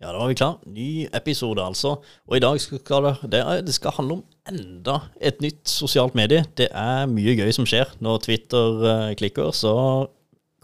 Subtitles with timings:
[0.00, 0.54] Ja, da var vi klar.
[0.64, 1.98] Ny episode, altså.
[2.24, 6.46] Og i dag skal det, det, skal handle om enda et nytt sosialt medie.
[6.56, 7.92] Det er mye gøy som skjer.
[8.00, 9.74] Når Twitter uh, klikker, så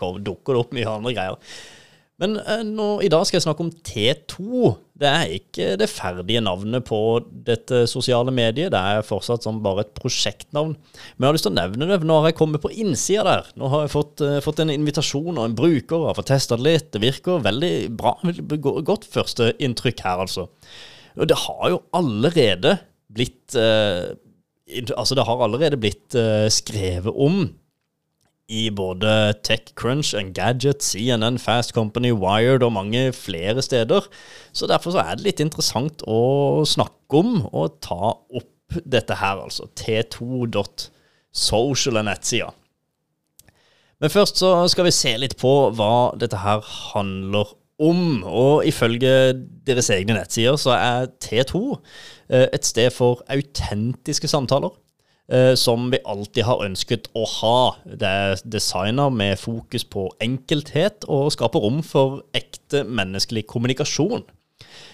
[0.01, 1.53] dukker det opp mye andre greier.
[2.23, 4.71] Men eh, nå, i dag skal jeg snakke om T2.
[4.97, 6.99] Det er ikke det ferdige navnet på
[7.45, 8.73] dette sosiale mediet.
[8.73, 10.73] Det er fortsatt som bare et prosjektnavn.
[10.73, 11.99] Men jeg har lyst til å nevne det.
[12.09, 13.51] Nå har jeg kommet på innsida der.
[13.61, 16.57] Nå har jeg fått, uh, fått en invitasjon og en bruker og har fått testa
[16.57, 16.89] det litt.
[16.97, 18.17] Det virker veldig bra.
[18.89, 20.49] Godt førsteinntrykk her, altså.
[21.21, 22.79] Og det har jo allerede
[23.13, 24.17] blitt uh,
[24.67, 27.45] Altså, det har allerede blitt uh, skrevet om
[28.49, 34.01] i både TechCrunch, Engadget, CNN, Fast Company, Wired og mange flere steder.
[34.53, 39.37] Så derfor så er det litt interessant å snakke om og ta opp dette her,
[39.43, 39.67] altså.
[39.79, 42.51] T2.social er nettsida.
[44.01, 46.61] Men først så skal vi se litt på hva dette her
[46.93, 47.47] handler
[47.83, 48.23] om.
[48.25, 49.35] Og ifølge
[49.67, 51.79] deres egne nettsider så er T2
[52.31, 54.71] eh, et sted for autentiske samtaler
[55.59, 57.61] som vi alltid har ønsket å ha.
[57.83, 64.23] Det er designer med fokus på enkelthet og skaper rom for ekte menneskelig kommunikasjon.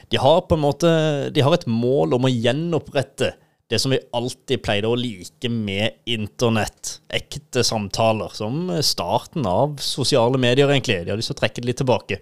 [0.09, 0.89] De har på en måte
[1.33, 3.35] De har et mål om å gjenopprette
[3.73, 6.99] det som vi alltid pleide å like med internett.
[7.09, 8.29] Ekte samtaler.
[8.37, 10.99] Som starten av sosiale medier, egentlig.
[11.07, 12.19] De har lyst til å trekke det litt tilbake.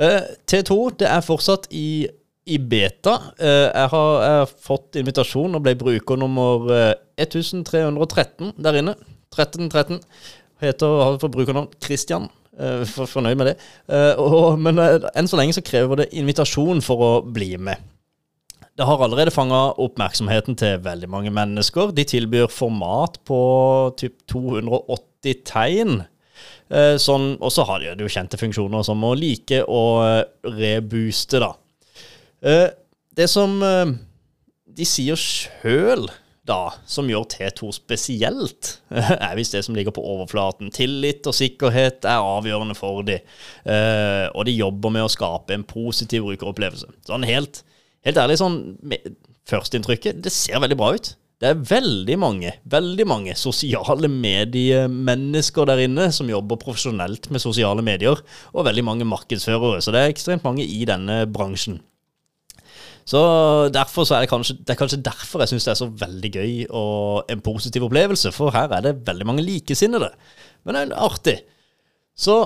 [0.00, 2.08] Eh, T2 det er fortsatt i
[2.50, 3.16] i beta.
[3.38, 6.66] Eh, jeg har, jeg har, fått invitasjon og ble bruker nummer
[7.20, 8.96] 1313 eh, der inne.
[9.30, 10.00] 1313.
[10.60, 12.28] Heter, har fått brukernavn Christian.
[12.60, 13.52] Uh, for, fornøyd med det.
[14.20, 17.80] Og, men enn så lenge så krever det invitasjon for å bli med.
[18.76, 21.94] Det har allerede fanga oppmerksomheten til veldig mange mennesker.
[21.96, 23.40] De tilbyr format på
[24.00, 26.02] typ 280 tegn.
[27.00, 31.54] Sånn, og så har de jo kjente funksjoner som å like og rebooste, da.
[32.40, 32.68] Eh,
[33.16, 33.92] det som eh,
[34.70, 36.08] de sier sjøl,
[36.48, 40.72] da, som gjør T2 spesielt, er visst det som ligger på overflaten.
[40.74, 43.24] Tillit og sikkerhet er avgjørende for dem,
[43.68, 46.90] eh, og de jobber med å skape en positiv brukeropplevelse.
[47.10, 47.62] Sånn helt,
[48.06, 48.60] helt ærlig, sånn
[49.50, 51.14] førsteinntrykket, det ser veldig bra ut.
[51.40, 57.80] Det er veldig mange veldig mange sosiale mediemennesker der inne som jobber profesjonelt med sosiale
[57.84, 58.20] medier,
[58.52, 59.80] og veldig mange markedsførere.
[59.80, 61.78] Så det er ekstremt mange i denne bransjen.
[63.08, 63.20] Så
[63.74, 66.30] derfor så er det kanskje, det er kanskje derfor jeg syns det er så veldig
[66.36, 70.12] gøy og en positiv opplevelse, for her er det veldig mange likesinnede.
[70.64, 71.36] Men det er artig.
[72.14, 72.36] Så,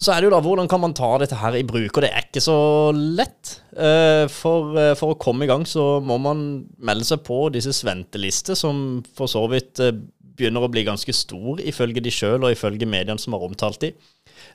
[0.00, 2.10] så er det jo da hvordan kan man ta dette her i bruk, og det
[2.10, 2.58] er ikke så
[2.96, 3.58] lett.
[3.76, 6.46] Eh, for, eh, for å komme i gang så må man
[6.80, 9.94] melde seg på disse sventelister, som for så vidt eh,
[10.38, 13.92] begynner å bli ganske stor, ifølge de sjøl og ifølge mediene som har omtalt de.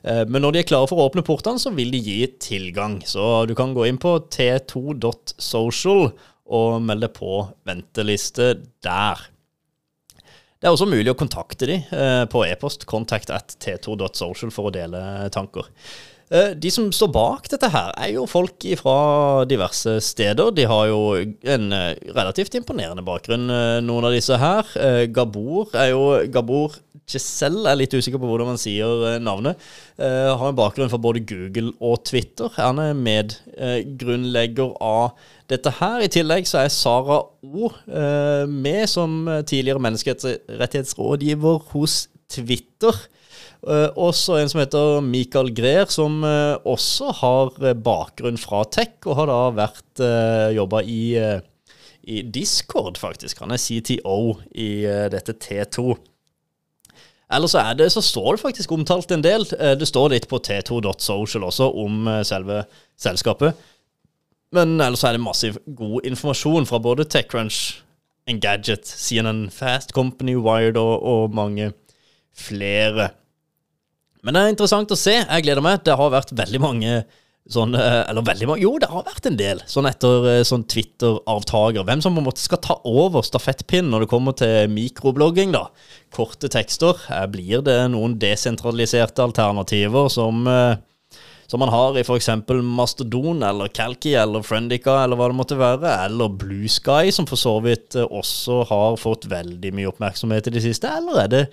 [0.02, 2.98] Eh, men når de er klare for å åpne portene, så vil de gi tilgang.
[3.06, 6.04] Så du kan gå inn på t2.social
[6.46, 8.52] og melde på venteliste
[8.86, 9.24] der.
[10.56, 14.74] Det er også mulig å kontakte de eh, på e-post contact at t2.social for å
[14.74, 15.00] dele
[15.34, 15.68] tanker.
[16.26, 18.96] Eh, de som står bak dette her, er jo folk fra
[19.46, 20.50] diverse steder.
[20.56, 21.00] De har jo
[21.46, 21.68] en
[22.16, 23.46] relativt imponerende bakgrunn,
[23.86, 24.74] noen av disse her.
[25.14, 26.02] Gabor er jo
[26.34, 29.60] Gabor Giselle er litt usikker på hvordan man sier eh, navnet.
[29.96, 32.50] Har en bakgrunn fra både Google og Twitter.
[32.58, 35.14] Han er medgrunnlegger av
[35.50, 36.02] dette her.
[36.02, 37.70] I tillegg så er Sara O
[38.50, 42.98] med som tidligere menneskerettighetsrådgiver hos Twitter.
[43.66, 49.38] Også en som heter Michael Greer, som også har bakgrunn fra tech, og har da
[49.56, 51.00] vært uh, jobba i
[52.06, 53.40] i Discord, faktisk.
[53.42, 54.68] Han er CTO i
[55.10, 55.96] dette T2.
[57.32, 59.46] Eller så, det, så står det faktisk omtalt en del.
[59.58, 62.62] Eh, det står litt på t2.social også om eh, selve
[63.00, 63.56] selskapet.
[64.54, 67.82] Men ellers er det massiv god informasjon fra både TechCrunch,
[68.26, 71.72] Engadget, CNN Fast Company, Wired og, og mange
[72.34, 73.10] flere.
[74.24, 75.14] Men det er interessant å se.
[75.20, 75.84] Jeg gleder meg.
[75.86, 76.98] Det har vært veldig mange
[77.46, 81.84] sånn Eller veldig mange Jo, det har vært en del sånn etter eh, sånn Twitter-avtaker.
[81.86, 85.68] Hvem som på en måte skal ta over stafettpinnen når det kommer til mikroblogging, da.
[86.14, 86.98] Korte tekster.
[87.30, 90.74] Blir det noen desentraliserte alternativer som eh,
[91.46, 92.30] som man har i f.eks.
[92.62, 97.40] Mastodon eller Kalki, eller Friendica eller hva det måtte være, eller Blue Sky, som for
[97.40, 101.44] så vidt eh, også har fått veldig mye oppmerksomhet i det siste, eller er det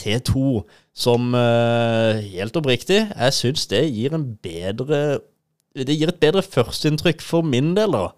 [0.00, 0.62] T2,
[0.92, 5.22] som helt oppriktig, jeg syns det gir en bedre
[5.72, 8.10] det gir et bedre førsteinntrykk for min del da,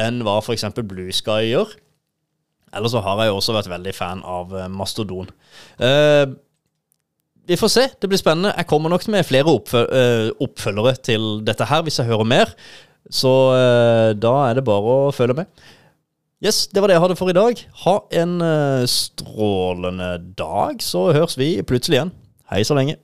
[0.00, 0.66] enn hva f.eks.
[0.84, 1.72] Blue Sky gjør.
[2.76, 5.30] Eller så har jeg også vært veldig fan av eh, Mastodon.
[5.80, 6.36] Uh,
[7.48, 7.88] vi får se.
[8.00, 8.54] Det blir spennende.
[8.56, 12.54] Jeg kommer nok med flere eh, oppfølgere til dette her hvis jeg hører mer.
[13.10, 15.68] Så eh, da er det bare å følge med.
[16.40, 17.62] Yes, det var det jeg hadde for i dag.
[17.84, 22.14] Ha en eh, strålende dag, så høres vi plutselig igjen.
[22.52, 22.96] Hei så lenge.